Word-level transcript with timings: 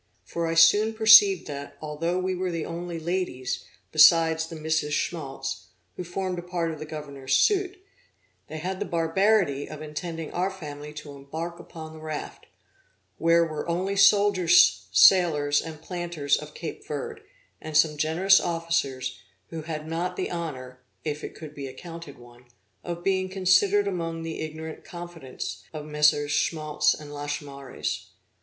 For 0.23 0.47
I 0.47 0.55
soon 0.55 0.95
perceived 0.95 1.45
that, 1.45 1.77
although 1.79 2.17
we 2.17 2.33
were 2.33 2.49
the 2.49 2.65
only 2.65 2.99
ladies, 2.99 3.65
besides 3.91 4.47
the 4.47 4.55
Misses 4.55 4.95
Schmaltz, 4.95 5.67
who 5.95 6.03
formed 6.03 6.39
a 6.39 6.41
part 6.41 6.71
of 6.71 6.79
the 6.79 6.87
Governor's 6.87 7.35
suit, 7.35 7.77
they 8.47 8.57
had 8.57 8.79
the 8.79 8.85
barbarity 8.87 9.69
of 9.69 9.79
intending 9.83 10.31
our 10.31 10.49
family 10.49 10.91
to 10.93 11.11
embark 11.11 11.59
upon 11.59 11.93
the 11.93 11.99
raft, 11.99 12.47
where 13.19 13.45
were 13.45 13.69
only 13.69 13.95
soldiers 13.95 14.87
sailors 14.91 15.61
and 15.61 15.83
planters 15.83 16.35
of 16.35 16.55
Cape 16.55 16.83
Verd, 16.87 17.21
and 17.61 17.77
some 17.77 17.95
generous 17.95 18.39
officers 18.39 19.19
who 19.51 19.61
had 19.61 19.87
not 19.87 20.15
the 20.15 20.31
honor 20.31 20.79
(if 21.03 21.23
it 21.23 21.35
could 21.35 21.53
be 21.53 21.67
accounted 21.67 22.17
one) 22.17 22.45
of 22.83 23.03
being 23.03 23.29
considered 23.29 23.87
among 23.87 24.23
the 24.23 24.39
ignorant 24.39 24.83
confidants 24.83 25.61
of 25.71 25.85
MM. 25.85 26.27
Schmaltz 26.27 26.95
and 26.95 27.11
Lachaumareys. 27.13 28.07